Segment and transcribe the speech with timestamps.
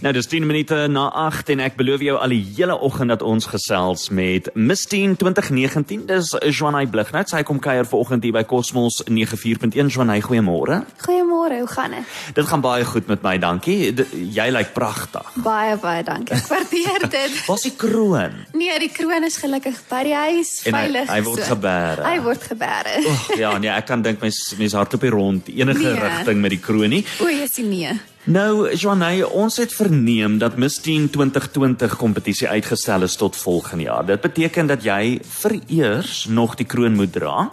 [0.00, 3.22] Nou dis 10 minute na 8 en ek beloof jou al die hele oggend dat
[3.22, 6.04] ons gesels met Miss Teen 2019.
[6.06, 7.28] Dis Joanay Blighnout.
[7.32, 9.88] Sy kom kuier vanoggend hier by Cosmos 94.1.
[9.94, 10.82] Joanay, goeiemôre.
[11.06, 12.16] Goeiemôre, hoe gaan dit?
[12.36, 13.92] Dit gaan baie goed met my, dankie.
[13.94, 14.04] D
[14.34, 15.24] jy lyk pragtig.
[15.44, 16.36] Baie baie dankie.
[16.36, 17.38] Ek waardeer dit.
[17.48, 18.36] Waar's die kroon?
[18.54, 21.08] Nee, die kroon is gelukkig by die huis, En hy- veilig.
[21.10, 21.48] hy word so.
[21.54, 22.04] gebere.
[22.08, 22.94] Hy word gebere.
[23.08, 25.98] Oh, ja, nee, ek kan dink mens mens hardloop hier rond enige Nee.
[26.00, 27.04] rigting met die kroon nie.
[27.22, 27.92] O, jy sien nee.
[28.28, 34.04] Nou, Joanay, ons het verneem dat Miss Teen 2020 kompetisie uitgestel is tot volgende jaar.
[34.04, 37.46] Dit beteken dat jy vereers nog die kroon moet dra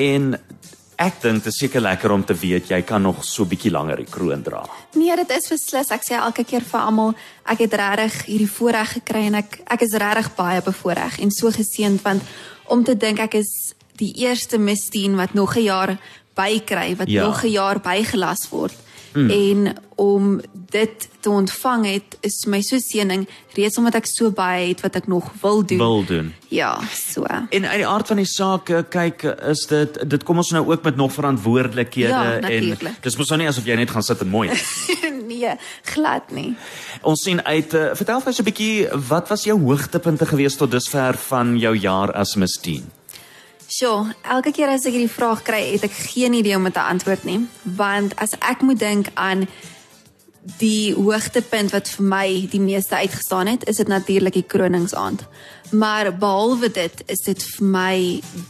[0.00, 0.30] en
[0.96, 4.00] ek dink dit is seker lekker om te weet jy kan nog so bietjie langer
[4.00, 4.62] die kroon dra.
[4.96, 5.90] Nee, dit is beslis.
[5.92, 7.12] Ek sê elke keer vir almal,
[7.44, 11.52] ek het regtig hierdie voorreg gekry en ek ek is regtig baie bevoordeel en so
[11.52, 12.24] geseënd want
[12.72, 15.98] om te dink ek is die eerste Miss Teen wat nog 'n jaar
[16.34, 17.26] bykry, wat Ja.
[17.26, 18.74] nog 'n jaar bygelas word.
[19.14, 19.30] Mm.
[19.30, 24.72] En om dit te ontvang het is my so seëning reeds omdat ek so baie
[24.72, 25.78] het wat ek nog wil doen.
[25.78, 26.32] Wil doen.
[26.50, 27.22] Ja, so.
[27.24, 29.22] En uit die aard van die saak, eh, kyk,
[29.54, 33.02] is dit dit kom ons nou ook met nog verantwoordelikhede Ja, en natuurlijk.
[33.06, 34.50] dis mos nou nie asof jy net gaan sit en mooi.
[35.30, 35.54] nee,
[35.94, 36.56] glad nie.
[37.02, 40.70] ons sien uit uh, vertel vir ons 'n bietjie wat was jou hoogtepunte gewees tot
[40.70, 42.90] dusver van jou jaar as Miss Teen?
[43.68, 46.82] Sjoe, elke keer as ek hierdie vraag kry, het ek geen idee om dit te
[46.82, 47.40] antwoord nie,
[47.78, 49.46] want as ek moet dink aan
[50.60, 55.24] die hoogtepunt wat vir my die meeste uitgestaan het, is dit natuurlik die kroningsaand.
[55.72, 57.96] Maar behalwe dit, is dit vir my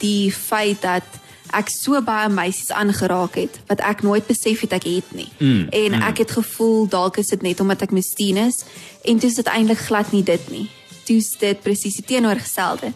[0.03, 1.07] die feit dat
[1.55, 5.29] ek so baie meisies aangeraak het wat ek nooit besef het ek het nie.
[5.39, 8.65] Mm, en ek het gevoel dalk is dit net omdat ek mistien is
[9.05, 10.67] en dit is dit eintlik glad nie dit nie.
[11.05, 12.95] Dit is dit presies die teenoorgestelde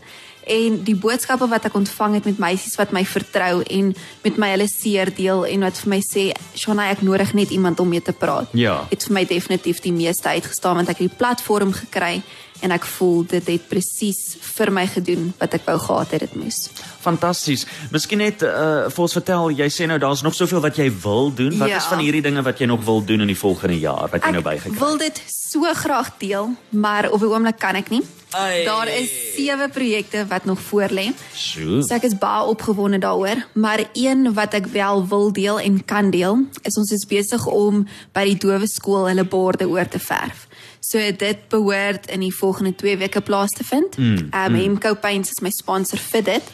[0.49, 3.93] en die boodskappe wat ek ontvang het met meisies wat my vertrou en
[4.25, 6.25] met my hulle seer deel en wat vir my sê
[6.59, 8.51] Shana ek nodig net iemand om mee te praat.
[8.57, 8.81] Ja.
[8.91, 12.23] Het vir my definitief die meeste uitgestaan want ek het die platform gekry
[12.61, 16.35] en ek voel dit het presies vir my gedoen wat ek wou gehad het dit
[16.37, 16.69] moes.
[17.01, 17.67] Fantasties.
[17.95, 21.31] Miskien net uh vir ons vertel, jy sê nou daar's nog soveel wat jy wil
[21.35, 21.59] doen.
[21.59, 21.77] Wat Ja.
[21.77, 24.31] is van hierdie dinge wat jy nog wil doen in die volgende jaar wat jy
[24.31, 28.03] nou Ek bygekry wil dit so graag deel, maar op die oomblik kan ek nie.
[28.37, 28.65] Ai.
[28.65, 31.07] Daar is sewe projekte wat nog voor lê.
[31.33, 31.81] So.
[31.81, 36.11] So ek is baie opgewonde daaroor, maar een wat ek wel wil deel en kan
[36.11, 40.48] deel, is ons is besig om by die dowe skool hulle borde oor te verf.
[40.89, 43.97] So dit behoort in die volgende 2 weke plaas te vind.
[43.97, 44.55] Mm, um mm.
[44.55, 46.53] Hemco Paints is my sponsor vir dit.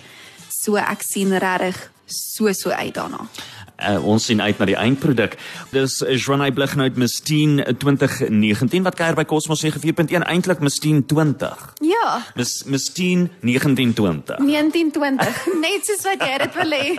[0.50, 3.28] So ek sien regtig so so uit daarna.
[3.74, 5.32] Uh, ons sien uit na die eindproduk.
[5.74, 11.74] Dis Joanay Blighnout Miss Teen 2019 wat kuier by Cosmos 94.1 eintlik Miss Teen 20.
[11.82, 14.38] Ja, Miss Teen 1920.
[14.38, 16.86] 1920, net soos wat jy dit wil hê.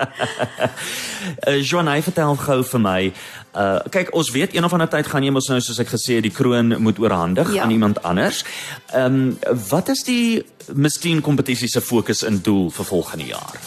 [1.47, 2.99] Uh, Joanay vertel gou vir my.
[3.57, 6.19] Uh kyk, ons weet een of ander tyd gaan jy mos nou soos ek gesê
[6.19, 7.63] het die kroon moet oorhandig Ja.
[7.65, 8.43] aan iemand anders.
[8.93, 10.43] Ehm um, wat is die
[10.73, 13.57] Miss Teen kompetisie se fokus en doel vir volgende jaar?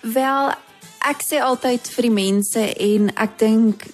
[0.00, 0.52] Wel,
[1.04, 3.86] ek sê altyd vir die mense en ek dink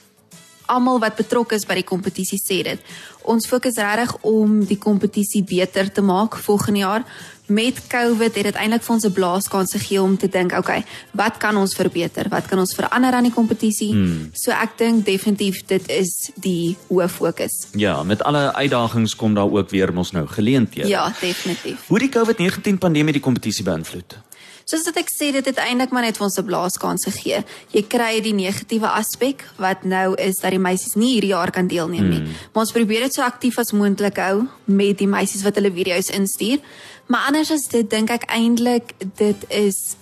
[0.72, 2.94] almal wat betrokke is by die kompetisie sê dit.
[3.28, 7.06] Ons fokus regtig om die kompetisie beter te maak volgende jaar.
[7.52, 11.36] Met COVID het dit eintlik vir ons 'n blaaskans gegee om te dink, okay, wat
[11.36, 12.28] kan ons verbeter?
[12.28, 13.92] Wat kan ons verander aan die kompetisie?
[13.92, 14.30] Hmm.
[14.32, 17.66] So ek dink definitief dit is die hoë fokus.
[17.74, 20.88] Ja, met alle uitdagings kom daar ook weer mos nou geleenthede.
[20.88, 21.86] Ja, definitief.
[21.88, 24.16] Hoe die COVID-19 pandemie die kompetisie beïnvloed?
[24.64, 27.44] Soos wat ek sê, dit het eintlik maar net vir ons 'n blaaskans gegee.
[27.72, 31.66] Jy kry die negatiewe aspek wat nou is dat die meisies nie hierdie jaar kan
[31.66, 32.22] deelneem nie.
[32.52, 36.10] Maar ons probeer dit so aktief as moontlik hou met die meisies wat hulle video's
[36.10, 36.60] instuur.
[37.06, 39.96] Maar anders as dit dink ek eintlik dit is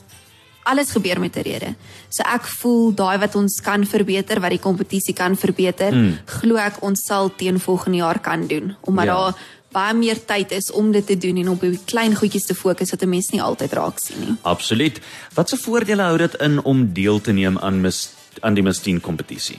[0.62, 1.74] alles gebeur met 'n rede.
[2.08, 6.18] So ek voel daai wat ons kan verbeter, wat die kompetisie kan verbeter, mm.
[6.26, 9.14] glo ek ons sal teen volgende jaar kan doen omdat ja.
[9.14, 9.34] daar
[9.72, 12.90] baie meer tyd is om dit te doen en op die klein goedjies te fokus
[12.90, 14.34] wat 'n mens nie altyd raak sien nie.
[14.42, 15.00] Absoluut.
[15.34, 18.08] Watse voordele hou dit in om deel te neem aan Miss
[18.40, 19.58] aan die Miss Teen kompetisie?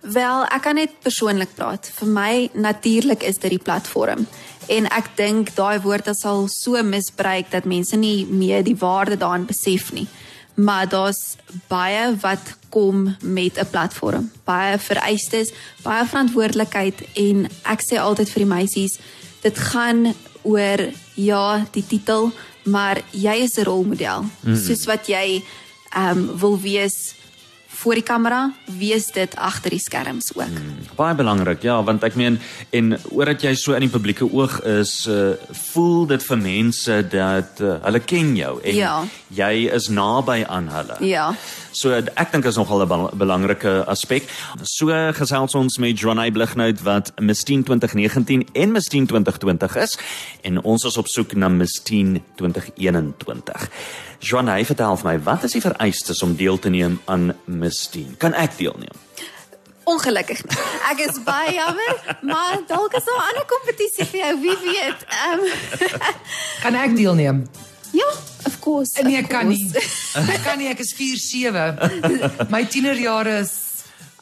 [0.00, 1.88] Wel, ek kan net persoonlik praat.
[1.96, 4.26] Vir my natuurlik is dit die platform.
[4.68, 9.16] En ek dink daai woord is al so misbruik dat mense nie meer die waarde
[9.16, 10.06] daarin besef nie.
[10.54, 11.36] Maar daar's
[11.68, 14.30] baie wat kom met 'n platform.
[14.44, 15.52] Baie vereistes,
[15.82, 18.98] baie verantwoordelikheid en ek sê altyd vir die meisies,
[19.44, 20.80] dit gaan oor
[21.14, 22.32] ja, die titel,
[22.64, 24.24] maar jy is 'n rolmodel.
[24.40, 24.56] Mm.
[24.56, 25.42] Soos wat jy
[25.92, 27.14] ehm um, wil wees
[27.84, 28.38] voor die kamera,
[28.80, 30.48] wees dit agter die skerms ook.
[30.48, 30.78] Hmm.
[30.96, 32.38] Baie belangrik, ja, want ek meen
[32.72, 35.34] en omdat jy so in die publieke oog is, uh,
[35.72, 38.94] voel dit vir mense dat uh, hulle ken jou en Ja.
[39.36, 40.96] jy is naby aan hulle.
[41.04, 41.26] Ja.
[41.74, 44.22] So ek dink is nogal 'n bel belangrike aspek.
[44.62, 49.98] So gesels ons met Johnny Blighnout wat Miss Teen 2019 en Miss Teen 2020 is
[50.42, 53.68] en ons is op soek na Miss Teen 2021.
[54.24, 58.14] Johnny, vertel vir my, wat is die vereistes om deel te neem aan Miss Teen?
[58.18, 58.96] Kan ek deelneem?
[59.84, 60.40] Ongelukkig.
[60.90, 65.00] Ek is baie jammer, maar dalk is daar 'n ander kompetisie vir jou, wie weet.
[65.08, 65.44] Ehm um,
[66.64, 67.44] Kan ek deelneem?
[67.92, 68.08] ja,
[68.46, 69.02] of course.
[69.02, 69.62] Nee, of ek kan course.
[69.62, 69.70] nie.
[70.34, 72.48] Ek kan nie, ek is 4-7.
[72.50, 73.52] My tienerjare is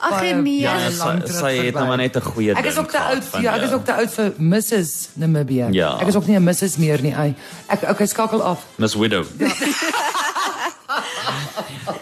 [0.03, 0.61] Ag, nee.
[0.61, 2.91] Ja, sy, lank terug sy het nou maar net 'n goeie Ek is ding ook
[2.91, 5.69] te oud van ja, ek is ook te oud vir Mrs Namibia.
[5.71, 5.99] Ja.
[6.01, 7.15] Ek is ook nie 'n Mrs meer nie.
[7.15, 7.35] Ai.
[7.69, 8.67] Ek okay, skakel af.
[8.77, 9.25] Miss Widow.
[9.39, 9.51] Eh,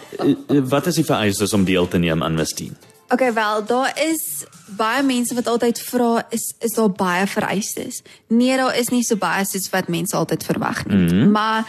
[0.69, 2.77] wat is die vereistes om deel te neem aan Miss Teen?
[3.11, 8.01] Okay, wel, daar is baie mense wat altyd vra is is daar baie vereistes.
[8.27, 10.95] Nee, daar is nie so baie soos wat mense altyd verwag nie.
[10.95, 11.31] Mm -hmm.
[11.31, 11.67] Maar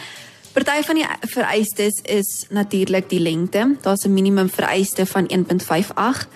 [0.53, 3.75] party van die vereistes is natuurlik die lengte.
[3.81, 6.27] Daar's 'n minimum vereiste van 1.58.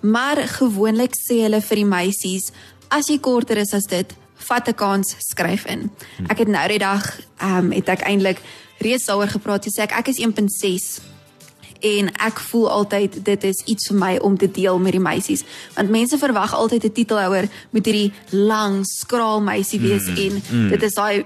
[0.00, 2.50] Maar gewoonlik sê hulle vir die meisies,
[2.88, 5.90] as jy korter is as dit, vat 'n kans, skryf in.
[6.28, 8.40] Ek het nou die dag ehm um, het ek eintlik
[8.78, 9.64] reeds daaroor gepraat.
[9.64, 11.13] Jy sê ek ek is 1.6
[11.84, 15.44] en ek voel altyd dit is iets vir my om te deel met die meisies
[15.76, 20.68] want mense verwag altyd 'n titelhouer moet hierdie lang skraal meisie wees mm, en mm.
[20.68, 21.24] dit is daai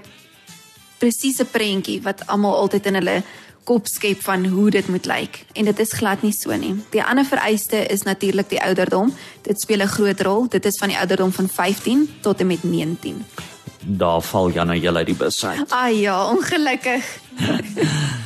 [0.99, 3.21] presiese prentjie wat almal altyd in hulle
[3.69, 6.73] kop skep van hoe dit moet lyk en dit is glad nie so nie.
[6.89, 9.13] Die ander vereiste is natuurlik die ouderdom.
[9.45, 10.47] Dit speel 'n groot rol.
[10.47, 13.25] Dit is van die ouderdom van 15 tot en met 19.
[13.79, 15.71] Daar val Janna jy uit die bus uit.
[15.71, 17.03] Ah ja, ongelukkig.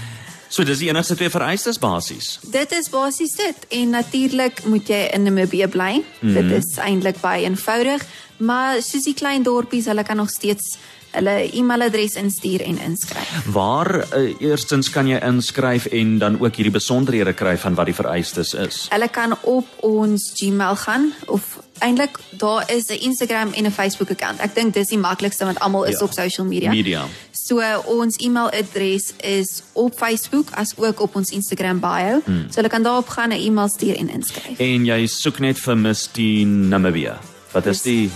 [0.53, 2.35] So dis die enigste twee vereistes basies.
[2.53, 6.03] Dit is basies dit en natuurlik moet jy in Namibië bly.
[6.21, 6.33] Mm.
[6.37, 8.03] Dit is eintlik baie eenvoudig,
[8.37, 10.75] maar soos die klein dorpies, hulle kan nog steeds
[11.13, 13.33] hulle e-mailadres instuur en inskryf.
[13.53, 17.97] Waar uh, eerstens kan jy inskryf en dan ook hierdie besonderhede kry van wat die
[17.97, 18.85] vereistes is.
[18.93, 24.09] Hulle kan op ons Gmail gaan of eintlik daar is 'n Instagram en 'n Facebook
[24.11, 24.39] account.
[24.39, 26.05] Ek dink dis die maklikste want almal is Ja.
[26.05, 26.69] op social media.
[26.69, 27.05] Media.
[27.43, 27.59] So
[27.91, 32.21] ons e-mailadres is op Facebook as ook op ons Instagram bio.
[32.23, 32.45] Hmm.
[32.47, 34.59] So hulle kan daarop gaan 'n e-mail stuur en inskryf.
[34.59, 37.19] En jy soek net vir Miss Teen Namibia.
[37.51, 38.11] Wat is die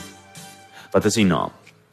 [0.92, 1.52] wat is die naam?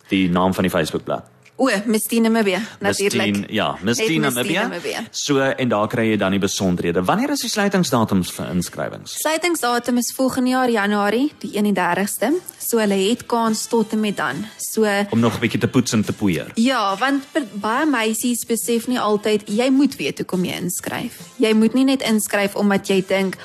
[0.09, 1.34] Die naam van die Facebookblad.
[1.57, 3.51] O, Miss Miss Teen, natuurlik.
[3.51, 4.63] ja, Miss Net Teen Miss Namibia.
[4.63, 5.05] Namibia.
[5.11, 7.05] So en daar kry jy dan die besonderhede.
[7.07, 9.15] Wanneer is die sluitingsdatums vir inskrywings?
[9.21, 12.33] Sluitingsdatum is volgende jaar Januarie, die 31ste.
[12.59, 14.43] So hulle het kans tot en met dan.
[14.59, 16.51] So Om nog 'n bietjie te poets en te poeier.
[16.55, 17.23] Ja, want
[17.53, 21.21] baie meisies besef nie altyd jy moet weet hoekom jy inskryf.
[21.37, 23.37] Jy moet nie net inskryf omdat jy dink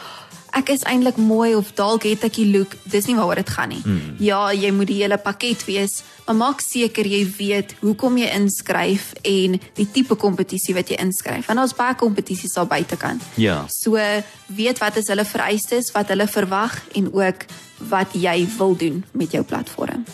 [0.56, 2.76] ek is eintlik mooi of dalk het ek die look.
[2.90, 3.82] Dis nie waaroor dit gaan nie.
[3.84, 4.16] Mm.
[4.24, 9.12] Ja, jy moet die hele pakket wees, maar maak seker jy weet hoekom jy inskryf
[9.24, 11.48] en die tipe kompetisie wat jy inskryf.
[11.50, 13.24] Want daar's baie kompetisies daar buitekant.
[13.36, 13.62] Ja.
[13.70, 14.00] So
[14.56, 17.48] weet wat is hulle vereistes, wat hulle verwag en ook
[17.90, 20.06] wat jy wil doen met jou platform.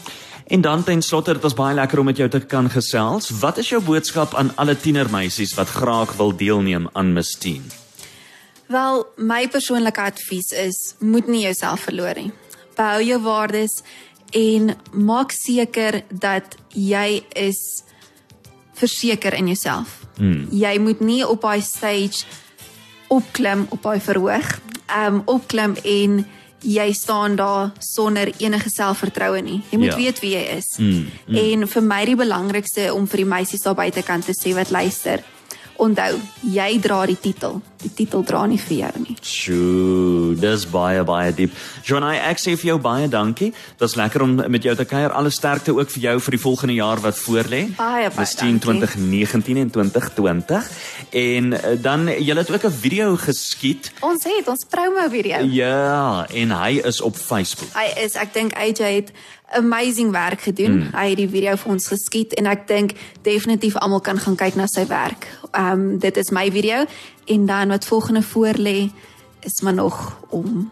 [0.46, 3.30] En dan ten slotte, dit was baie lekker om met jou te kan gesels.
[3.30, 7.66] Wat is jou boodskap aan alle tienermeisies wat graag wil deelneem aan Miss Teen?
[8.68, 12.32] Wel, my persoonlike advies is moet nie jouself verloor nie.
[12.76, 13.82] Behou jou waardes
[14.36, 17.84] en maak seker dat jy is
[18.76, 20.02] verseker in jouself.
[20.18, 20.48] Hmm.
[20.52, 22.26] Jy moet nie op daai stage
[23.08, 24.58] opklim op daai verhoog,
[25.06, 26.26] um opklim en
[26.66, 29.62] jy staan daar sonder enige selfvertroue nie.
[29.70, 29.98] Jy moet Ja.
[29.98, 30.04] ja.
[30.04, 30.78] weet wie jy is.
[30.78, 31.36] Mm, mm.
[31.36, 35.24] En vir my die belangrikste om vir die meisies daar buitekant te sê wat luister.
[35.76, 37.60] Onthou, jy dra die titel.
[37.84, 39.16] Die titel dra nie vir jou nie.
[39.22, 41.54] Sjoe, dis baie baie diep.
[41.86, 43.52] Jonai, ek sê vir jou baie dankie.
[43.82, 45.12] Dit's lekker om met jou te kuier.
[45.12, 47.66] Alle sterkte ook vir jou vir die volgende jaar wat voorlê.
[47.76, 48.64] Baie, baie dankie.
[48.64, 50.72] 2019 en 2020.
[51.12, 53.92] En eh, dan jy het ook 'n video geskiet.
[54.00, 55.44] Ons het ons promo video.
[55.44, 57.70] Ja, en hy is op Facebook.
[57.76, 59.12] Hy is, ek dink AJ het
[59.54, 60.72] amazing werk gedoen.
[60.72, 60.90] Mm.
[60.94, 64.56] Hy het die video vir ons geskiet en ek dink definitief almal kan gaan kyk
[64.56, 65.28] na sy werk.
[65.52, 66.86] Ehm um, dit is my video
[67.26, 68.90] en dan wat volgende voorlê
[69.46, 70.72] is maar nog om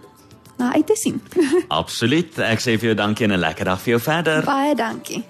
[0.57, 1.21] na uit te sien.
[1.67, 2.37] Absoluut.
[2.39, 4.43] Ek sê vir jou dankie en 'n lekker dag vir jou verder.
[4.43, 5.23] Baie dankie.